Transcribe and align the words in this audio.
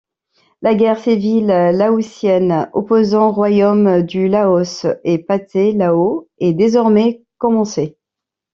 La 0.63 0.73
guerre 0.73 0.97
civile 0.97 1.45
laotienne, 1.75 2.71
opposant 2.73 3.31
Royaume 3.31 4.01
du 4.01 4.29
Laos 4.29 4.87
et 5.03 5.19
Pathet 5.19 5.73
Lao, 5.73 6.27
est 6.39 6.55
désormais 6.55 7.21
commencée. 7.37 7.97